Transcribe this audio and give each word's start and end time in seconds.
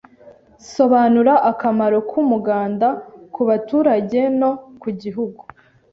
Sobanura 0.73 1.33
akamaro 1.51 1.97
k’umuganda 2.09 2.87
ku 3.33 3.41
baturage 3.49 4.19
no 4.39 4.51
ku 4.81 4.89
gihugu 5.01 5.41